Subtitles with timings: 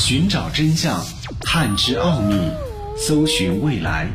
[0.00, 1.04] 寻找真相，
[1.42, 2.34] 探知奥秘，
[2.96, 4.08] 搜寻未来，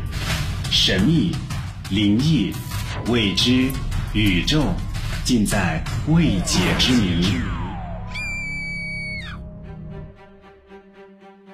[0.71, 1.31] 神秘、
[1.91, 2.51] 灵异、
[3.07, 3.69] 未知、
[4.13, 4.63] 宇宙，
[5.23, 7.23] 尽在未解之谜。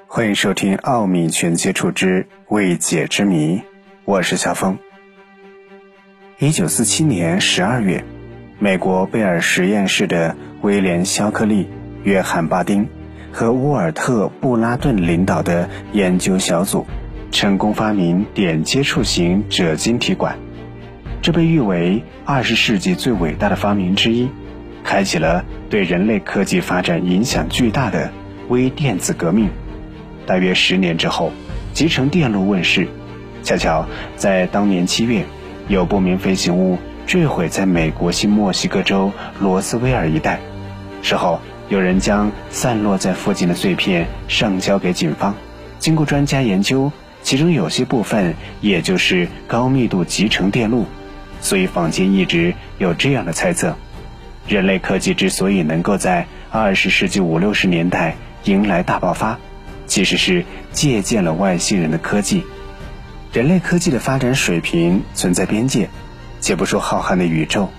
[0.07, 3.57] 欢迎收听《奥秘全接触之未解之谜》，
[4.05, 4.79] 我是小峰。
[6.39, 8.05] 一九四七年十二月，
[8.59, 11.67] 美国贝尔实验室的威廉·肖克利、
[12.05, 12.87] 约翰·巴丁。
[13.31, 16.85] 和沃尔特·布拉顿领导的研究小组
[17.31, 20.37] 成功发明点接触型锗晶体管，
[21.21, 24.29] 这被誉为二十世纪最伟大的发明之一，
[24.83, 28.11] 开启了对人类科技发展影响巨大的
[28.49, 29.49] 微电子革命。
[30.25, 31.31] 大约十年之后，
[31.73, 32.87] 集成电路问世。
[33.43, 35.23] 恰巧在当年七月，
[35.67, 36.77] 有不明飞行物
[37.07, 40.39] 坠毁在美国新墨西哥州罗斯威尔一带，
[41.01, 41.39] 事后。
[41.71, 45.33] 有人将散落在附近的碎片上交给警方，
[45.79, 46.91] 经过专家研究，
[47.23, 50.85] 其中有些部分也就是高密度集成电路，
[51.39, 53.77] 所以坊间一直有这样的猜测：
[54.49, 59.39] 人类科技之所以能够在二十世纪五六十年代迎来大爆发，
[59.87, 62.43] 其实是借鉴了外星人的科技。
[63.31, 65.87] 人类科技的发展水平存在边界，
[66.41, 67.69] 且不说浩瀚的宇宙，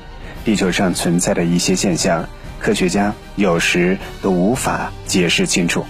[0.46, 2.26] 地球上存在的一些现象。
[2.62, 5.84] 科学家有时都无法解释清楚。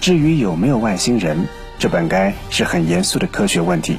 [0.00, 1.46] 至于有没有外星人，
[1.78, 3.98] 这本该是很严肃的科学问题，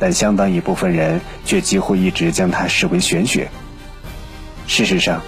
[0.00, 3.48] 但相当一部分人却几乎一直将它视为玄学。
[4.66, 5.22] 事实上，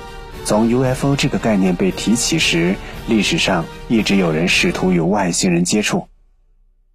[0.45, 2.75] 从 UFO 这个概念被提起时，
[3.07, 6.09] 历史上一直有人试图与外星人接触。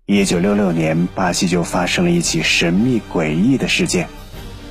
[0.05, 4.07] 一九六六年，巴西就发生了一起神秘诡异的事件。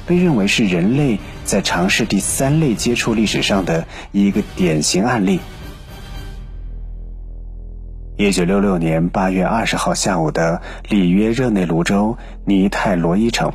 [0.07, 5.41] 被认为是人类在尝试第三类接触历史上的一个典型案例。
[8.17, 13.53] 一九六六年八月二十号下午的里约热内卢州尼泰罗伊城，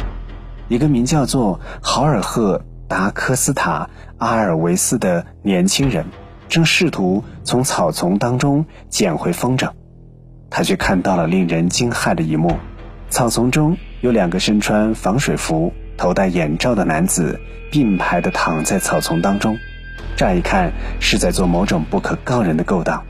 [0.67, 3.89] 一个名叫做豪尔赫·达科斯塔·
[4.19, 6.05] 阿尔维斯的年轻人，
[6.47, 9.71] 正试图从草丛当中捡回风筝，
[10.51, 12.57] 他却看到了令人惊骇的一幕：
[13.09, 15.73] 草丛中有两个身穿防水服。
[16.01, 17.39] 头戴眼罩的男子
[17.69, 19.59] 并排地躺在草丛当中，
[20.17, 23.03] 乍一看是在做某种不可告人的勾当，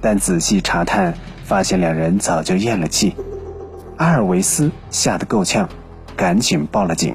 [0.00, 1.12] 但仔细查探
[1.44, 3.14] 发现两人早就咽了气。
[3.98, 5.68] 阿尔维斯吓得够呛，
[6.16, 7.14] 赶紧报了警。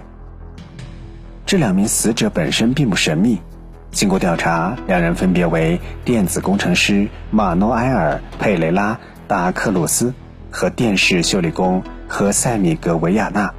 [1.48, 3.42] 这两名死者本身并不神秘，
[3.90, 8.94] 经过调查，两人分别为电子工程师马诺埃尔·佩雷拉·
[9.28, 10.14] 达克鲁斯
[10.52, 13.52] 和电视修理工何塞米格维亚纳。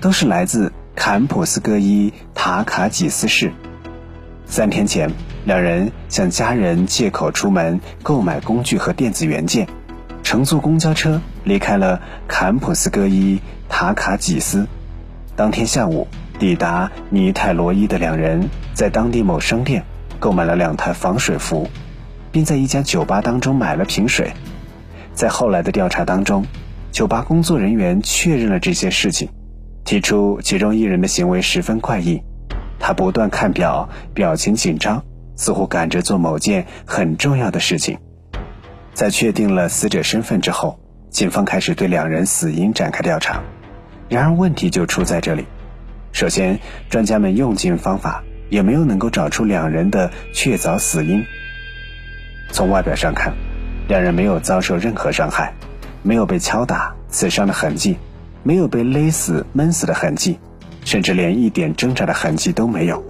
[0.00, 3.52] 都是来自坎普斯戈伊塔卡几斯市。
[4.46, 5.12] 三天前，
[5.44, 9.68] 两人向家人借口出门购买工具和电子元件，
[10.22, 14.66] 乘坐公交车离开了坎普斯戈伊塔卡几斯。
[15.36, 19.84] 当天下午抵达尼泰罗伊的两人，在当地某商店
[20.18, 21.68] 购买了两台防水服，
[22.32, 24.32] 并在一家酒吧当中买了瓶水。
[25.12, 26.44] 在后来的调查当中，
[26.90, 29.28] 酒吧工作人员确认了这些事情。
[29.90, 32.22] 提出其中一人的行为十分怪异，
[32.78, 35.02] 他不断看表，表情紧张，
[35.34, 37.98] 似乎赶着做某件很重要的事情。
[38.94, 40.78] 在确定了死者身份之后，
[41.10, 43.42] 警方开始对两人死因展开调查。
[44.08, 45.44] 然而问题就出在这里：
[46.12, 51.20] 首先，专家们用尽方法，也没有能够找出两人的确凿死因。
[52.52, 53.34] 从外表上看，
[53.88, 55.52] 两人没有遭受任何伤害，
[56.04, 57.96] 没有被敲打、刺伤的痕迹。
[58.42, 60.38] 没有被勒死、闷死的痕迹，
[60.84, 63.02] 甚至连一点挣扎的痕迹都没有。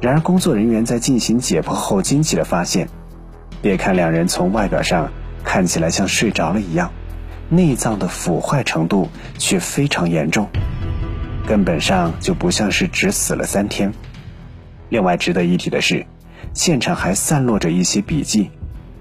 [0.00, 2.88] 然而，工作人员在进行解剖后惊奇地发现，
[3.62, 5.10] 别看两人从外表上
[5.42, 6.92] 看起来像睡着了一样，
[7.48, 9.08] 内脏的腐坏程度
[9.38, 10.48] 却非常严重，
[11.46, 13.92] 根本上就不像是只死了三天。
[14.90, 16.04] 另外值得一提的是，
[16.52, 18.50] 现场还散落着一些笔记，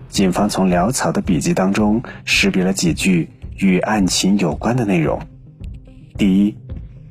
[0.07, 5.20] 警方从潦草的笔记当中识别了几句与案情有关的内容。
[6.23, 6.58] 第一，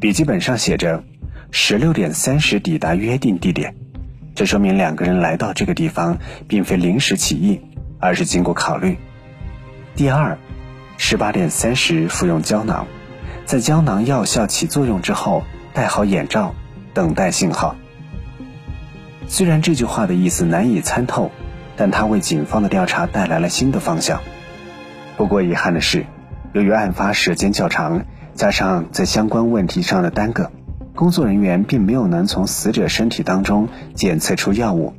[0.00, 1.04] 笔记本上写着
[1.50, 3.74] 十六点三十抵达约定地点，
[4.34, 6.16] 这说明两个人来到这个地方
[6.48, 7.60] 并非临时起意，
[8.00, 8.96] 而是经过考虑。
[9.94, 10.38] 第二，
[10.96, 12.86] 十八点三十服用胶囊，
[13.44, 15.44] 在胶囊药效起作用之后，
[15.74, 16.54] 戴好眼罩，
[16.94, 17.76] 等待信号。
[19.28, 21.30] 虽然这句话的意思难以参透，
[21.76, 24.22] 但它为警方的调查带来了新的方向。
[25.18, 26.06] 不过遗憾的是，
[26.54, 28.06] 由于案发时间较长。
[28.34, 30.50] 加上在相关问题上的耽搁，
[30.94, 34.94] 工作人员并没有能从死者身体当中检测出药物。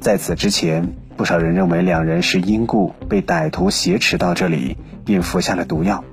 [0.00, 6.04] 在此之前，不少人认为两人是因故被歹徒挟持到这里，并服下了毒药，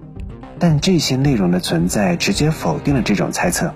[0.60, 3.74] 但这些内容的存在直接否定了这种猜测。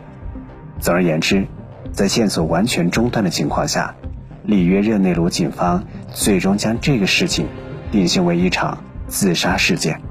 [0.80, 1.48] 总而言之，
[1.92, 3.96] 在线索完全中断的情况下，
[4.44, 7.48] 里约热内卢警方最终将这个事情
[7.92, 10.02] 定性为一场自杀事件。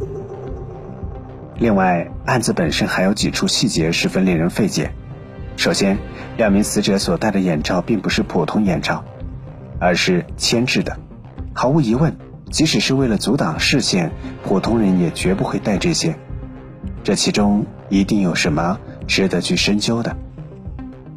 [1.59, 4.93] 另外，案子本身还有几处细节十分令人费解。
[5.57, 5.99] 首先，
[6.37, 9.05] 两名死者所戴的眼罩并不是普通眼罩，
[9.81, 10.97] 而是铅制的。
[11.53, 12.17] 毫无疑问，
[12.53, 14.13] 即使是为了阻挡视线，
[14.45, 16.15] 普通人也绝不会戴这些。
[17.03, 18.79] 这其中一定有什么
[19.09, 20.17] 值得去深究的。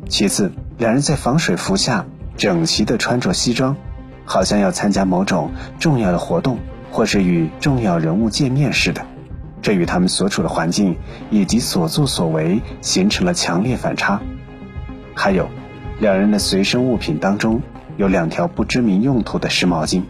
[0.09, 3.77] 其次，两人在防水服下整齐地穿着西装，
[4.25, 6.57] 好像要参加某种重要的活动，
[6.89, 9.05] 或是与重要人物见面似的。
[9.61, 10.97] 这与他们所处的环境
[11.29, 14.21] 以及所作所为形成了强烈反差。
[15.13, 15.49] 还有，
[15.99, 17.61] 两人的随身物品当中
[17.97, 20.03] 有两条不知名用途的湿毛巾，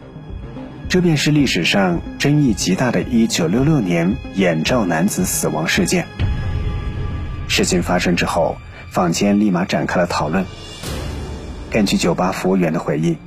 [0.88, 6.06] 这便是历史上争议极大的1966年眼罩男子死亡事件。
[7.48, 8.56] 事情发生之后，
[8.90, 10.46] 坊间立马展开了讨论。
[11.70, 13.18] 根据酒吧服务员的回忆，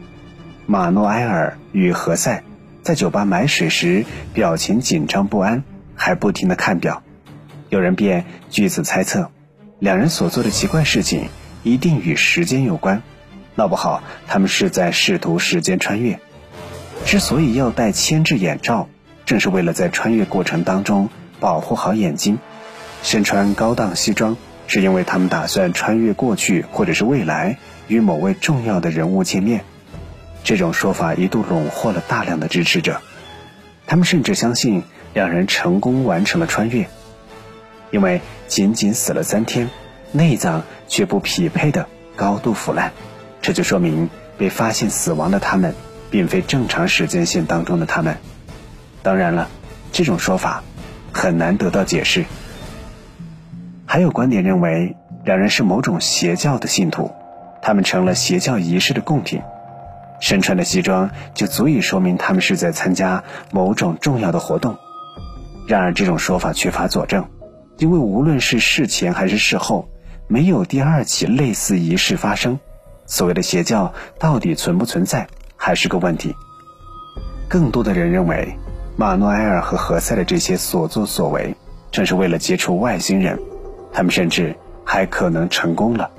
[0.67, 2.43] 马诺埃尔与何塞
[2.83, 5.65] 在酒吧买水时表情紧张不安。
[5.97, 7.03] 还不停地看表，
[7.69, 9.31] 有人便据此猜测，
[9.79, 11.29] 两人所做的奇怪事情
[11.63, 13.03] 一定与时间有关，
[13.55, 16.19] 闹不好他们是在试图时间穿越。
[17.05, 18.89] 之所以要戴铅制眼罩，
[19.27, 21.09] 正是为了在穿越过程当中
[21.41, 22.39] 保护好眼睛。
[23.03, 24.37] 身穿高档西装，
[24.67, 29.65] 是因为他们打算穿越过去或者是未来，与某位重要的人物见面。
[30.43, 33.01] 这种说法一度笼获了大量的支持者，
[33.87, 34.83] 他们甚至相信。
[35.15, 36.87] 两人成功完成了穿越，
[37.93, 39.71] 因为仅仅死了三天，
[40.11, 42.93] 内脏却不匹配的高度腐烂，
[43.41, 45.73] 这就说明被发现死亡的他们，
[46.11, 48.17] 并非正常时间线当中的他们。
[49.03, 49.49] 当然了，
[49.93, 50.65] 这种说法
[51.13, 52.25] 很难得到解释。
[53.87, 57.13] 还有观点认为，两人是某种邪教的信徒，
[57.63, 59.43] 他们成了邪教仪式的贡品。
[60.21, 63.23] 身穿的西装就足以说明他们是在参加
[63.53, 64.79] 某种重要的活动。
[65.67, 67.27] 然而，这种说法缺乏佐证，
[67.79, 69.89] 因为无论是事前还是事后，
[70.29, 72.59] 没有第二起类似仪式发生。
[73.07, 75.27] 所谓的邪教到底存不存在，
[75.57, 76.35] 还是个问题。
[77.49, 78.57] 更多的人认为，
[78.97, 81.55] 马诺埃尔和何塞的这些所作所为，
[81.91, 83.39] 正是为了接触外星人，
[83.93, 86.11] 他们甚至还可能成功了。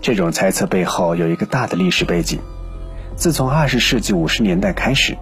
[0.00, 2.38] 这种猜测背后有一个大的历史背景：
[3.16, 5.16] 自从二十世纪五十年代开始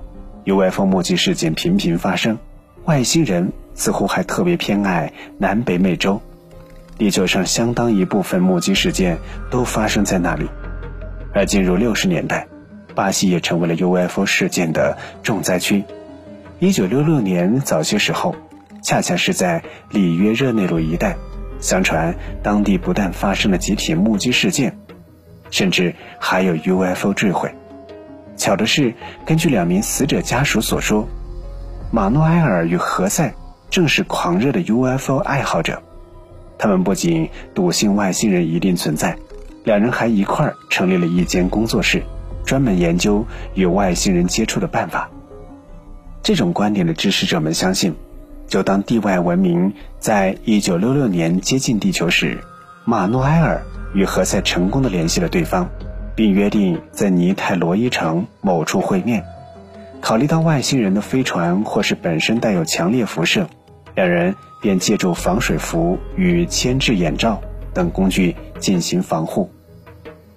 [0.45, 2.37] ，UFO 目击事件频频发生。
[2.87, 6.21] 外星人似乎还特别偏爱南北美洲，
[6.99, 9.17] 地球上相当一部分目击事件
[9.51, 10.47] 都发生在那里。
[11.33, 12.47] 而进入六十年代，
[12.95, 15.83] 巴西也成为了 UFO 事件的重灾区。
[16.59, 18.37] 一九六六年早些时候，
[18.83, 21.17] 恰恰是在里约热内卢一带，
[21.61, 24.79] 相传当地不但发生了集体目击事件，
[25.51, 27.51] 甚至还有 UFO 坠毁。
[28.37, 28.93] 巧的是，
[29.25, 31.09] 根据两名死者家属所说。
[31.95, 33.33] 马诺埃尔与何塞
[33.71, 35.81] 正是狂热的 UFO 爱好者，
[36.59, 39.17] 他们不仅笃信外星人一定存在，
[39.63, 42.03] 两人还一块儿成立了一间工作室，
[42.45, 43.25] 专门研究
[43.55, 45.09] 与外星人接触的办法。
[46.21, 47.95] 这种观点的支持者们相信，
[48.49, 52.41] 就当地外文明在一九六六年接近地球时，
[52.85, 53.63] 马诺埃尔
[53.95, 55.71] 与何塞成功的联系了对方，
[56.17, 59.25] 并约定在尼泰罗伊城某处会面。
[60.05, 63.49] 考虑到外星人的飞船或是本身带有强烈辐射，
[63.95, 67.41] 两人便借助防水服与铅制眼罩
[67.73, 69.51] 等工具进行防护。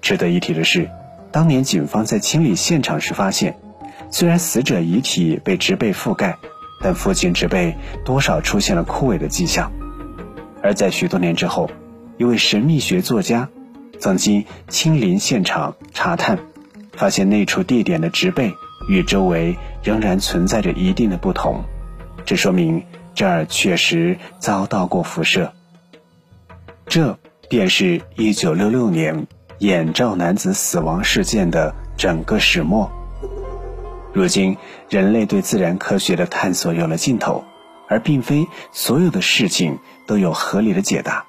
[0.01, 0.89] 值得一提的是，
[1.33, 3.57] 当年警方在清理现场时发现，
[4.09, 6.37] 虽然死者遗体被植被覆盖，
[6.81, 9.69] 但附近植被多少出现了枯萎的迹象。
[10.63, 11.69] 而在许多年之后，
[12.15, 13.49] 一位神秘学作家
[13.99, 16.39] 曾经亲临现场查探，
[16.93, 18.53] 发现那处地点的植被。
[18.87, 21.63] 与周围仍然存在着一定的不同，
[22.25, 25.53] 这说明这儿确实遭到过辐射。
[26.87, 27.17] 这
[27.49, 29.27] 便是一九六六年
[29.59, 32.89] 眼罩男子死亡事件的整个始末。
[34.13, 34.57] 如今，
[34.89, 37.43] 人类对自然科学的探索有了尽头，
[37.87, 41.25] 而并非所有的事情都有合理的解答。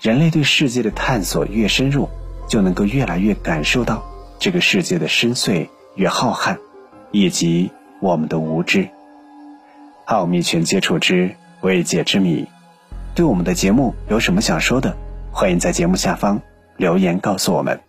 [0.00, 2.08] 人类对世界的探索越深入，
[2.48, 4.02] 就能够越来越感受到
[4.38, 6.58] 这个世界的深邃与浩瀚。
[7.10, 8.88] 以及我们的无知，
[10.06, 12.46] 奥秘全接触之未解之谜，
[13.14, 14.96] 对我们的节目有什么想说的？
[15.32, 16.40] 欢迎在节目下方
[16.76, 17.87] 留言告诉我们。